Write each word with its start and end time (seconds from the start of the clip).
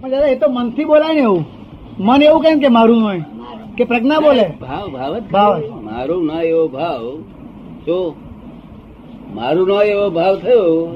પણ 0.00 0.10
દાદા 0.10 0.26
એ 0.26 0.36
તો 0.36 0.46
મનથી 0.48 0.84
બોલાય 0.84 1.14
ને 1.14 1.20
એવું. 1.20 1.44
મન 1.98 2.22
એવું 2.22 2.42
કેમ 2.42 2.60
કે 2.60 2.68
મારું 2.68 3.02
હોય? 3.02 3.24
કે 3.76 3.84
પ્રજ્ઞા 3.84 4.20
બોલે? 4.20 4.46
ભાવ 4.60 4.86
ભાવ 4.90 5.18
જ 5.18 5.22
ભાવ. 5.32 5.60
મારું 5.82 6.26
ના 6.26 6.42
એવો 6.42 6.68
ભાવ. 6.68 7.02
જો 7.86 8.14
મારું 9.34 9.68
ના 9.68 9.82
એવો 9.82 10.10
ભાવ 10.10 10.36
થયો 10.36 10.88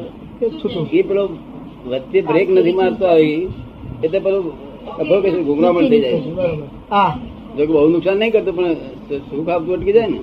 એ 0.92 1.02
પેલો 1.02 1.28
વચ્ચે 1.86 2.20
બ્રેક 2.20 2.50
નથી 2.50 2.72
મારતો 2.72 3.06
આવી. 3.06 3.48
એટલે 4.04 4.18
પેલું 4.18 4.44
ખબર 4.96 5.20
કે 5.20 5.30
છે, 5.30 5.40
થઈ 5.88 6.00
જાય. 6.00 6.20
હા. 6.90 7.12
જો 7.56 7.66
કે 7.66 7.72
બહુ 7.72 7.88
નુકસાન 7.88 8.18
નહીં 8.18 8.32
કરતું 8.32 8.56
પણ 8.56 8.74
સુખ 9.30 9.48
આપતું 9.48 9.74
અટકી 9.74 9.92
જાય 9.92 10.06
ને. 10.06 10.20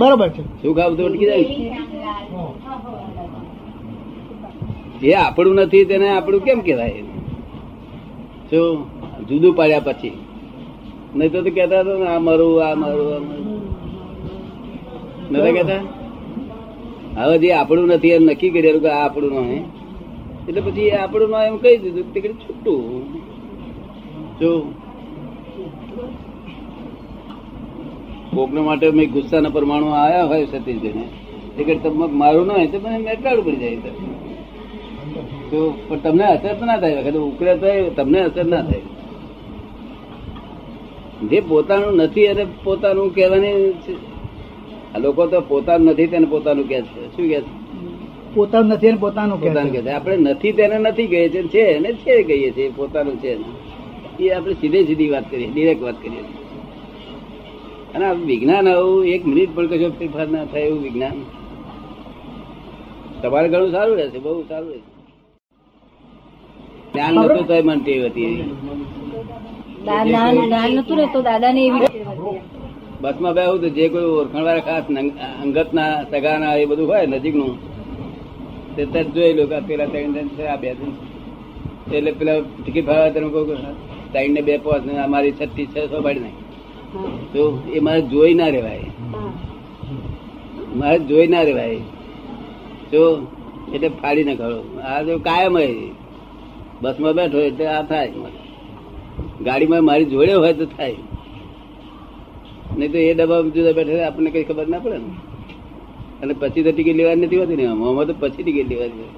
બરોબર 0.00 0.28
છે. 0.28 0.42
સુખ 0.62 0.78
આપતું 0.78 1.06
અટકી 1.06 1.26
જાય 1.26 1.44
જે 5.00 5.14
આપણું 5.14 5.54
નથી 5.54 5.84
તેને 5.84 6.08
આપણું 6.08 6.40
કેમ 6.40 6.60
કહેવાય? 6.60 7.17
શું? 8.50 8.76
જુદું 9.28 9.52
પાડ્યા 9.56 9.80
પછી. 9.80 10.16
નહીં 11.16 11.32
તો 11.32 11.42
તો 11.42 11.50
કહેતા 11.50 11.80
હતા 11.80 11.98
ને 12.00 12.06
આ 12.06 12.18
મારું 12.18 12.52
આ 12.66 12.74
મારું 12.74 13.08
આ 13.16 13.20
મારું. 13.28 13.46
નતા 15.30 15.52
કહેતા? 15.52 15.82
હવે 17.18 17.38
જે 17.38 17.48
આપણું 17.52 17.88
નથી, 17.88 18.10
એમ 18.10 18.24
નક્કી 18.24 18.50
કરેલું 18.50 18.82
કે 18.82 18.88
આ 18.88 19.04
આપણું 19.04 19.32
નહીં 19.46 19.64
એટલે 20.48 20.60
પછી 20.60 20.90
આપણું 20.90 21.30
ના 21.30 21.44
એમ 21.44 21.56
કહી 21.56 21.76
દીધું 21.76 22.06
તે 22.12 22.20
છૂટું. 22.20 22.80
જો 24.40 24.50
કોકના 28.34 28.62
માટે 28.62 28.86
મેં 28.90 29.10
ગુસ્સાના 29.12 29.48
પરમાણુ 29.48 29.88
આવ્યા 30.02 30.28
હોય 30.30 30.46
સતીશભાઈને 30.46 31.06
તે 31.56 31.60
ઘડી 31.64 31.82
તમે 31.84 32.06
મારું 32.22 32.46
ના 32.46 32.58
હોય 32.60 32.70
તો 32.72 32.78
મને 32.84 32.98
મેટાડું 32.98 33.44
પડી 33.44 33.56
જાય. 33.56 33.78
તો. 35.50 35.74
પણ 35.88 35.98
તમને 35.98 36.24
અસર 36.24 36.54
તો 36.54 36.64
ના 36.64 36.76
થાય 36.76 37.02
વખત 37.02 37.16
ઉકળે 37.16 37.56
તો 37.56 37.90
તમને 37.90 38.20
અસર 38.20 38.44
ના 38.44 38.62
થાય. 38.62 38.80
જે 41.30 41.40
પોતાનું 41.40 41.96
નથી 41.96 42.26
અને 42.26 42.46
પોતાનું 42.64 43.14
કહેવાની 43.14 43.74
આ 44.94 44.98
લોકો 44.98 45.26
તો 45.26 45.40
પોતાનું 45.40 45.86
નથી 45.86 46.06
તેને 46.06 46.26
પોતાનું 46.26 46.68
કે 46.68 46.82
છે. 46.82 47.16
શું 47.16 47.28
કે 47.28 47.40
છે? 47.40 47.46
પોતાનું 48.34 48.72
નથી 48.72 48.88
અને 48.88 48.98
પોતાનું 48.98 49.40
પોતાનું 49.40 49.72
કે 49.72 49.78
છે 49.78 49.84
છે. 49.84 49.90
આપણે 49.90 50.16
નથી 50.16 50.52
તેને 50.52 50.78
નથી 50.78 51.06
કહીએ 51.06 51.28
છીએ 51.28 51.48
છે 51.48 51.76
અને 51.76 51.92
છે 51.92 52.22
કહીએ 52.22 52.50
છીએ 52.52 52.70
પોતાનું 52.76 53.20
છે 53.20 53.36
એ 54.20 54.30
આપણે 54.30 54.54
સીધે 54.54 54.84
સીધી 54.84 55.08
વાત 55.08 55.30
કરીએ 55.30 55.46
ડિરેક્ટ 55.46 55.82
વાત 55.82 55.94
કરીએ 56.02 56.24
અને 57.94 58.04
આ 58.04 58.12
વિજ્ઞાન 58.12 58.68
આવું 58.68 59.06
એક 59.06 59.26
મિનિટ 59.26 59.54
પણ 59.54 59.66
કશો 59.66 59.90
ફેરફાર 59.90 60.28
ના 60.28 60.44
થાય 60.44 60.62
એવું 60.62 60.82
વિજ્ઞાન. 60.82 61.12
તમારે 63.22 63.48
ઘણું 63.48 63.70
સારું 63.70 63.96
રહેશે 63.96 64.18
બહુ 64.18 64.42
સારું 64.48 64.70
રહેશે. 64.70 64.97
જ્ઞાન 66.92 67.14
નતું 67.14 67.44
તો 67.48 67.54
મનતી 67.66 67.96
ટેવ 67.96 68.02
હતી 68.10 68.34
જ્ઞાન 69.84 70.36
જ્ઞાન 70.38 70.70
નતું 70.76 71.00
તો 71.12 71.20
બસમાં 73.02 73.36
જે 73.76 73.84
કોઈ 73.88 74.08
ઓળખાણ 74.20 74.46
વાળા 74.46 74.66
ખાસ 74.68 74.86
અંગત 75.42 75.70
ના 75.72 75.92
સગા 76.10 76.38
ના 76.42 76.54
એ 76.62 76.64
બધું 76.70 76.86
હોય 76.90 77.06
નજીકનું 77.06 77.52
તે 78.74 78.82
તજ 78.92 79.06
જોઈ 79.14 79.32
લો 79.38 79.44
પેલા 79.68 79.90
ત્રણ 79.92 80.12
જણ 80.14 80.28
છે 80.36 80.44
આ 80.52 80.58
બે 80.62 80.68
જણ 80.78 80.92
એટલે 81.92 82.10
પેલા 82.18 82.38
ટિકિટ 82.58 82.86
ભાવે 82.88 83.08
તમે 83.14 83.28
કોઈ 83.34 83.58
સાઈડ 84.12 84.32
ને 84.34 84.42
બે 84.48 84.54
પોસ 84.64 84.82
ને 84.86 84.92
અમારી 85.06 85.34
છત્રીસ 85.38 85.70
છસો 85.74 85.98
પાડી 86.06 86.24
નાખી. 86.24 86.46
તો 87.32 87.42
એ 87.76 87.78
મારે 87.86 88.02
જોઈ 88.12 88.34
ના 88.34 88.50
રેવાય 88.56 88.88
મારે 90.80 90.98
જોઈ 91.08 91.28
ના 91.34 91.44
રેવાય 91.48 91.80
જો 92.92 93.02
એટલે 93.74 93.88
ફાડી 94.00 94.26
નાખો. 94.28 94.48
આ 94.88 95.00
તો 95.06 95.12
કાયમ 95.28 95.54
હોય. 95.60 95.74
બસમાં 96.82 97.14
બેઠો 97.18 97.38
એટલે 97.48 97.66
આ 97.76 97.82
થાય. 97.90 98.10
ગાડીમાં 99.46 99.84
મારી 99.88 100.10
જોડે 100.12 100.34
હોય 100.42 100.54
તો 100.60 100.66
થાય. 100.76 100.98
નહીં 102.78 102.90
તો 102.92 102.98
એ 103.08 103.12
ડબ્બા 103.18 103.40
જુદા 103.56 103.76
બેઠા 103.78 104.06
આપણને 104.08 104.30
કઈ 104.34 104.44
ખબર 104.48 104.66
ના 104.74 104.82
પડે 104.84 104.98
ને. 105.04 105.10
અને 106.22 106.32
પછી 106.42 106.64
તો 106.66 106.70
ટિકિટ 106.74 106.96
લેવાની 107.00 107.26
નથી 107.26 107.40
હોતી 107.42 107.58
ને 107.60 107.66
આમાં 107.72 108.06
તો 108.10 108.14
પછી 108.22 108.42
ટિકિટ 108.44 108.68
લેવાની 108.72 109.10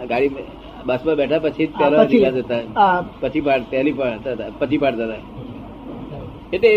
આ 0.00 0.06
ગાડી 0.10 0.30
બસમાં 0.88 1.16
બેઠા 1.20 1.42
પછી 1.46 1.66
પહેલા 1.78 2.04
પછી 3.22 3.42
પાડ 3.46 3.62
પહેલી 3.72 3.96
પાડતા 4.00 4.32
હતા 4.36 4.50
પછી 4.60 4.80
પાડતા 4.84 5.06
હતા. 5.08 5.22
એટલે 6.54 6.70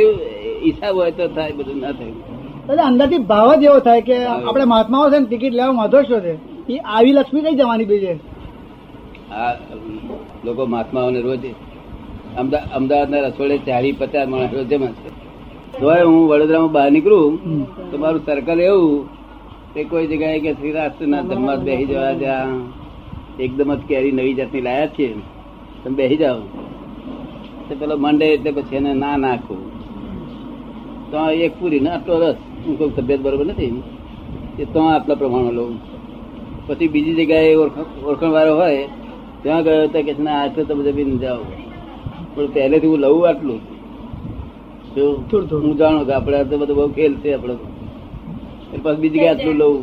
ઈચ્છા 0.67 0.91
હોય 0.97 1.11
તો 1.17 1.23
થાય 1.35 1.53
બધું 1.59 1.77
ના 1.83 1.93
થાય. 1.99 2.13
દાદા 2.67 2.87
અંદરથી 2.91 3.23
ભાવ 3.31 3.49
જ 3.61 3.63
એવો 3.69 3.79
થાય 3.87 4.01
કે 4.09 4.17
આપણે 4.29 4.65
મહાત્માઓ 4.73 5.05
છે 5.11 5.17
ને 5.19 5.27
ટિકિટ 5.27 5.53
લેવા 5.59 5.75
માધો 5.81 5.99
છો 6.09 6.17
છે 6.25 6.33
એ 6.73 6.79
આવી 6.95 7.13
લક્ષ્મી 7.17 7.43
કઈ 7.45 7.57
જવાની 7.61 7.89
બીજે. 7.91 8.13
આ 9.31 9.53
લોકો 10.45 10.65
મહાત્માઓને 10.65 11.21
રોજ 11.21 11.39
અમદા 12.37 12.57
અમદાવાદના 12.57 13.19
રસોડે 13.19 13.57
ચાળી 13.57 13.91
પચાસ 13.91 14.27
માણસ 14.27 14.53
રોજ 14.53 14.67
જમા 14.67 14.87
છે. 14.87 15.09
તોય 15.79 16.03
હું 16.03 16.27
વડોદરામાં 16.27 16.71
બહાર 16.71 16.91
નીકળું 16.91 17.37
તો 17.91 17.97
મારું 17.97 18.25
સર્કલ 18.25 18.61
એવું 18.61 19.05
કે 19.73 19.83
કોઈ 19.83 20.07
જગ્યાએ 20.07 20.39
કે 20.39 20.53
શ્રી 20.53 20.71
રાષ્ટ્રના 20.71 21.21
જમવા 21.21 21.55
બેસી 21.55 21.85
જવા 21.85 22.11
જ્યાં 22.11 22.47
એકદમ 23.39 23.75
જ 23.75 23.79
કેરી 23.79 24.11
નવી 24.11 24.33
જાતની 24.33 24.61
લાયા 24.61 24.87
છે 24.87 25.13
તમે 25.83 25.95
બેસી 25.95 26.17
જાઓ. 26.17 26.39
તો 27.69 27.75
પેલો 27.79 27.97
મંડે 27.97 28.25
એટલે 28.25 28.51
પછી 28.51 28.75
એને 28.75 28.93
ના 28.93 29.17
નાખું. 29.17 29.77
તો 31.11 31.29
એક 31.29 31.51
પૂરી 31.59 31.79
ને 31.79 31.89
આટલો 31.89 32.19
રસ. 32.19 32.35
હું 32.67 32.77
કોઈ 32.77 32.89
તબિયત 32.89 33.19
બરોબર 33.21 33.45
નથી. 33.45 33.83
એ 34.59 34.65
તો 34.65 34.79
આટલા 34.79 35.15
પ્રમાણમાં 35.15 35.53
લઉં. 35.53 35.79
પછી 36.67 36.87
બીજી 36.87 37.13
જગ્યાએ 37.13 37.55
ઓળખ- 37.55 38.05
ઓળખાણ 38.05 38.29
વાળો 38.29 38.55
હોય 38.55 38.87
ત્યાં 39.47 39.63
ગયો 39.65 39.87
તો 39.95 39.99
કે 40.07 40.13
ના 40.27 40.37
આટલું 40.43 40.65
તો 40.69 40.73
બધે 40.79 40.91
બી 40.97 41.17
જાઓ. 41.23 41.43
પણ 42.35 42.47
પહેલેથી 42.55 42.91
હું 42.91 42.99
લઉં 43.05 43.21
આટલું. 43.29 43.59
થોડું 44.95 45.43
થોડું. 45.49 45.59
હું 45.65 45.73
જાણું 45.81 46.03
કે 46.07 46.13
આપડે 46.17 46.37
તો 46.49 46.55
બધું 46.61 46.75
બહુ 46.79 46.87
ખેલ 46.97 47.13
છે 47.23 47.29
આપડે 47.35 47.55
પછી 48.83 48.99
બીજી 49.01 49.21
ગયા 49.23 49.35
આટલું 49.35 49.55
લઉં. 49.61 49.77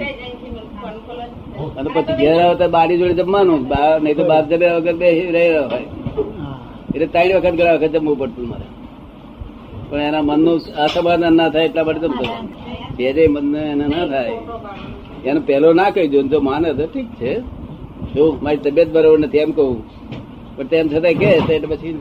અને 1.78 1.88
પછી 1.96 2.16
ઘેર 2.20 2.36
આવતા 2.44 2.70
બારી 2.76 2.98
જોડે 3.00 3.14
જમવાનું. 3.20 3.60
બહાર 3.72 3.94
નહીં 4.04 4.16
તો 4.18 4.24
બહાર 4.30 4.42
જમ્યા 4.50 4.76
વગર 4.78 4.96
બે 5.02 5.08
રહી 5.16 5.32
રહ્યો 5.36 5.64
હોય. 5.72 5.88
એટલે 6.94 7.06
ત્રણ 7.14 7.34
વખત 7.36 7.54
ગયા 7.60 7.76
વખત 7.78 7.92
જમવું 7.96 8.16
પડતું 8.22 8.46
મારે. 8.52 8.66
પણ 9.88 10.02
એના 10.08 10.24
મનનું 10.28 10.58
અસમાધાન 10.84 11.34
ના 11.40 11.50
થાય 11.54 11.66
એટલા 11.68 11.86
માટે 11.88 12.00
જમતો 12.04 12.24
બે 12.96 13.12
જે 13.16 13.22
મનને 13.34 13.60
એને 13.72 13.86
ના 13.94 14.06
થાય. 14.12 14.34
એને 15.28 15.40
પહેલો 15.48 15.68
ના 15.80 15.90
કહી 15.94 16.08
દો 16.12 16.18
જો 16.32 16.38
માને 16.48 16.68
તો 16.78 16.84
ઠીક 16.94 17.10
છે. 17.20 17.32
જો 18.14 18.24
મારી 18.42 18.56
તબિયત 18.56 18.88
બરોબર 18.88 19.18
નથી 19.18 19.38
એમ 19.38 19.52
કહું. 19.52 19.78
પણ 20.58 20.66
તેમ 20.66 20.88
છતાં 20.88 21.14
કે 21.14 21.26
એટલે 21.30 21.76
પછી 21.76 21.94